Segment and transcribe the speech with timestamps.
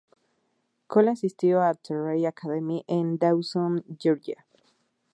[0.87, 4.47] Cole asistió a Terrell Academy en Dawson, Georgia.